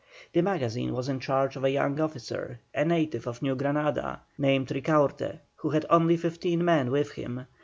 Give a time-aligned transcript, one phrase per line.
[0.33, 4.69] The magazine was in charge of a young officer, a native of New Granada, named
[4.69, 7.45] Ricaurte, who had only fifteen men with him.